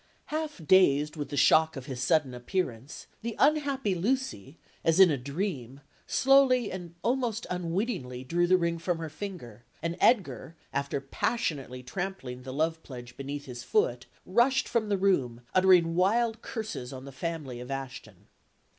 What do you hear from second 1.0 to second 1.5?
with the